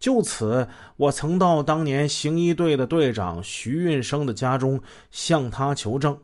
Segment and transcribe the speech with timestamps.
[0.00, 0.66] 就此，
[0.96, 4.80] 我曾到当年行医队的队长徐运生的家中
[5.10, 6.18] 向他求证。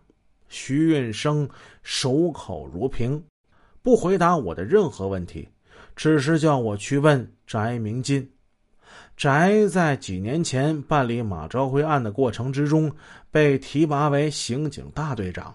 [0.48, 1.46] 徐运生
[1.82, 3.22] 守口如瓶，
[3.82, 5.46] 不回答我的任何问题，
[5.94, 8.30] 只是叫我去问翟明进。
[9.14, 12.90] 翟在几年前办理马昭辉案的过程之中，
[13.30, 15.54] 被提拔为刑警大队长，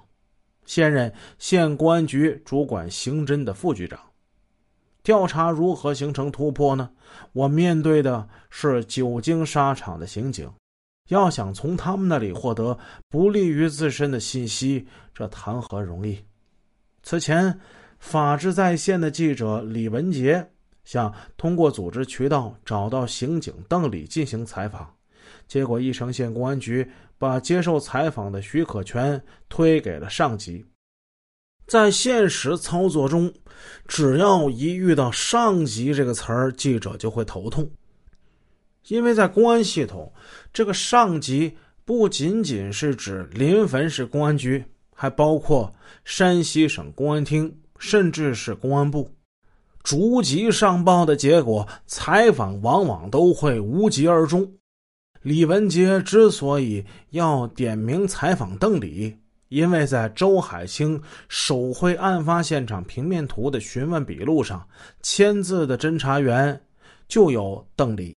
[0.65, 3.99] 现任县公安局主管刑侦的副局长。
[5.03, 6.89] 调查如何形成突破呢？
[7.33, 10.51] 我面对的是久经沙场的刑警，
[11.09, 12.77] 要想从他们那里获得
[13.09, 16.19] 不利于自身的信息，这谈何容易？
[17.03, 17.59] 此前，
[17.99, 20.47] 法治在线的记者李文杰
[20.83, 24.87] 想通过组织渠道找到刑警邓礼进行采访，
[25.47, 30.63] 结果义城县公安局把接受采访的许可权推给了上级。
[31.71, 33.33] 在现实操作中，
[33.87, 37.71] 只要一遇到“上级”这个词儿，记者就会头痛，
[38.89, 40.11] 因为在公安系统，
[40.51, 41.55] 这个“上级”
[41.85, 44.61] 不仅仅是指临汾市公安局，
[44.93, 49.09] 还包括山西省公安厅，甚至是公安部。
[49.81, 54.55] 逐级上报的结果，采访往往都会无疾而终。
[55.21, 59.15] 李文杰之所以要点名采访邓礼。
[59.51, 64.65] 因为在周海清手绘案发现场平面图的询问笔录上，
[65.01, 66.61] 签字的侦查员
[67.05, 68.15] 就有邓礼。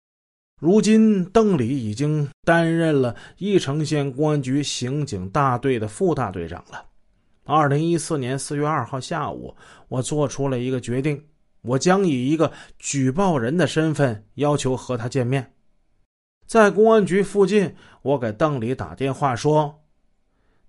[0.60, 6.84] 如今，邓礼已经担任了义城县公安局刑警大队的副大队长了。
[7.44, 9.56] 二零一四年四月二号下午，
[9.88, 11.24] 我做出了一个决定，
[11.62, 15.54] 我将以一个举报人的身份要求和他见面。
[16.46, 19.81] 在公安局附近，我给邓礼打电话说。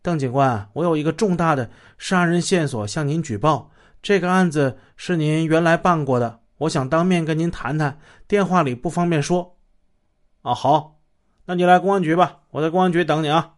[0.03, 3.71] 邓警官，我有一个重大的杀人线索向您举报。
[4.01, 9.55] 这个案子是您原来办过的，我想当面跟您谈谈，电话里不方便说。
[10.41, 10.99] 啊，好，
[11.45, 13.53] 那你来公安局吧，我在公安局等你啊。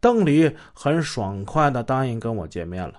[0.00, 2.94] 邓礼很爽快的答应跟我见面了。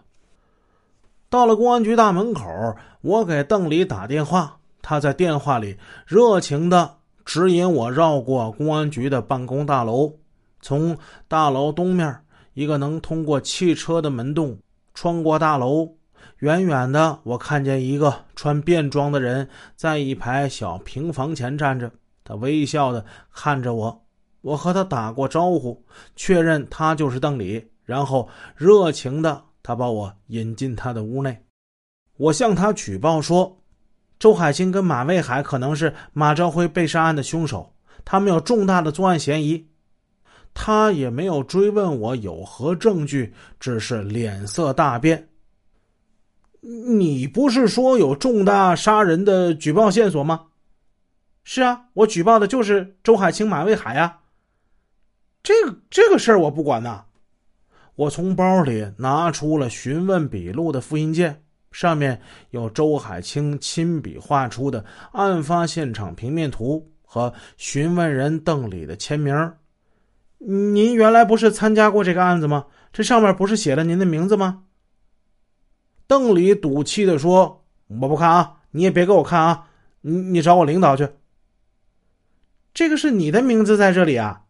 [1.27, 10.13] 到了公安局大门口，我给邓礼打电话，他在电话里热情的指引我绕过公安局的办公大楼，
[10.61, 10.95] 从
[11.27, 12.21] 大楼东面。
[12.59, 14.59] 一个能通过汽车的门洞
[14.93, 15.95] 穿过大楼，
[16.39, 19.47] 远远的我看见一个穿便装的人
[19.77, 21.89] 在一排小平房前站着，
[22.21, 24.05] 他微笑的看着我，
[24.41, 25.81] 我和他打过招呼，
[26.17, 28.27] 确认他就是邓礼，然后
[28.57, 31.45] 热情的他把我引进他的屋内，
[32.17, 33.57] 我向他举报说，
[34.19, 39.65] 周海清跟马卫海可能是马昭辉被杀案的凶手，他们有重大的作案嫌疑。
[40.61, 45.29] 他也没有追问我有何证据，只是脸色大变。
[46.59, 50.47] 你不是说有重大杀人的举报线索吗？
[51.45, 54.19] 是啊，我举报的就是周海清、马卫海啊。
[55.41, 57.05] 这个这个事儿我不管呐。
[57.95, 62.19] 我从包里拿出了询问笔录的复印件，上面
[62.49, 64.83] 有周海清亲笔画出的
[65.13, 69.33] 案发现场平面图和询问人邓里的签名。
[70.39, 72.65] 您原来不是参加过这个案子吗？
[72.91, 74.63] 这上面不是写了您的名字吗？
[76.07, 77.65] 邓礼赌气的说
[78.01, 79.67] ：“我不看啊，你也别给我看啊，
[80.01, 81.07] 你你找我领导去。”
[82.73, 84.43] 这个是你的名字在这里啊！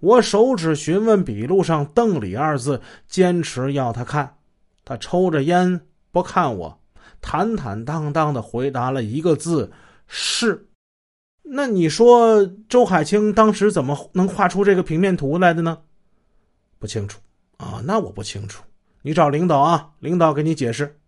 [0.00, 4.38] 我手指询问笔录上“邓礼”二字，坚持要他看。
[4.84, 5.80] 他抽着烟
[6.10, 6.80] 不看我，
[7.20, 9.70] 坦坦荡荡的回答了一个字
[10.08, 10.68] ：“是。”
[11.54, 15.76] 那你说周海清当时怎么能画出这个平面图来的呢？
[16.78, 17.20] 不清楚
[17.58, 18.64] 啊，那我不清楚。
[19.02, 20.98] 你找领导啊，领导给你解释。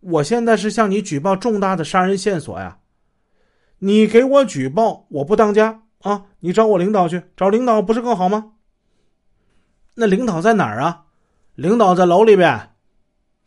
[0.00, 2.78] 我现在是向你举报重大的杀人线索呀，
[3.80, 6.24] 你给我举报，我不当家啊！
[6.40, 8.52] 你找我领导去，找领导不是更好吗？
[9.96, 11.04] 那领导在哪儿啊？
[11.56, 12.70] 领导在楼里边。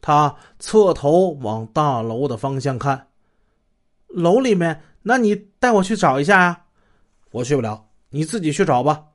[0.01, 3.07] 他侧头往大楼的方向看，
[4.07, 4.83] 楼里面。
[5.03, 6.63] 那你带我去找一下呀，
[7.31, 9.05] 我去不了，你自己去找吧。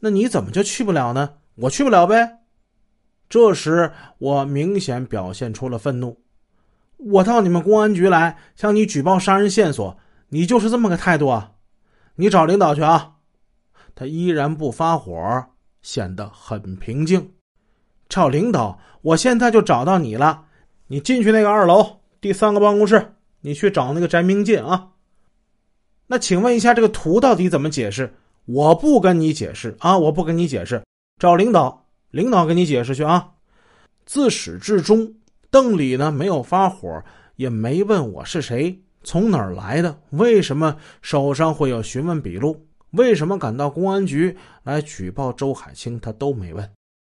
[0.00, 1.34] 那你怎么就去不了呢？
[1.54, 2.40] 我去不了呗。
[3.28, 6.20] 这时我明显表现出了愤怒。
[6.96, 9.96] 我到你们公安局来向你举报杀人线索，
[10.28, 11.52] 你就是这么个态度啊？
[12.16, 13.12] 你找领导去啊。
[13.94, 15.46] 他依然不发火，
[15.80, 17.32] 显得很平静。
[18.08, 20.44] 找领导，我现在就找到你了。
[20.88, 24.90] 你进去那个二楼第三个办公室，你去找那个翟明进啊。
[26.06, 28.14] 那请问一下，这个图到底怎么解释？
[28.46, 29.96] 我不跟你解释啊！
[29.96, 30.82] 我不跟你解释，
[31.18, 33.30] 找领导，领导给你解释去啊！
[34.04, 35.14] 自始至终，
[35.50, 37.02] 邓里呢没有发火，
[37.36, 39.98] 也没问我是谁，从哪儿来的？
[40.10, 42.66] 为什么手上会有询问笔录？
[42.90, 45.98] 为什么敢到公安局来举报周海清？
[45.98, 46.70] 他都没问。